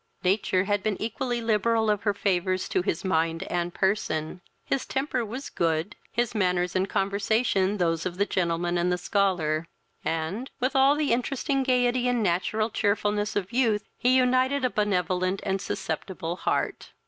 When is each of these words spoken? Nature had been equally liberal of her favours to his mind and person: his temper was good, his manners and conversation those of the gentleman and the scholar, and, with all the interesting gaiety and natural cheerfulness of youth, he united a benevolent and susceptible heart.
Nature 0.23 0.63
had 0.63 0.81
been 0.81 0.99
equally 0.99 1.41
liberal 1.41 1.87
of 1.87 2.01
her 2.01 2.13
favours 2.15 2.67
to 2.67 2.81
his 2.81 3.05
mind 3.05 3.43
and 3.43 3.71
person: 3.75 4.41
his 4.65 4.83
temper 4.83 5.23
was 5.23 5.51
good, 5.51 5.95
his 6.11 6.33
manners 6.33 6.75
and 6.75 6.89
conversation 6.89 7.77
those 7.77 8.03
of 8.03 8.17
the 8.17 8.25
gentleman 8.25 8.79
and 8.79 8.91
the 8.91 8.97
scholar, 8.97 9.67
and, 10.03 10.49
with 10.59 10.75
all 10.75 10.95
the 10.95 11.13
interesting 11.13 11.61
gaiety 11.61 12.07
and 12.07 12.23
natural 12.23 12.71
cheerfulness 12.71 13.35
of 13.35 13.53
youth, 13.53 13.83
he 13.95 14.15
united 14.17 14.65
a 14.65 14.71
benevolent 14.71 15.39
and 15.45 15.61
susceptible 15.61 16.35
heart. 16.35 16.93